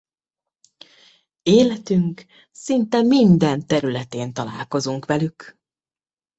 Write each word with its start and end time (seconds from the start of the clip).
Életünk 1.43 2.25
szinte 2.51 3.01
minden 3.01 3.67
területén 3.67 4.33
találkozunk 4.33 5.05
velük. 5.05 5.57